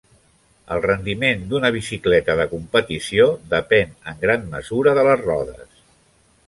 [0.75, 5.83] El rendiment d'una bicicleta de competició depèn en gran mesura de les rodes.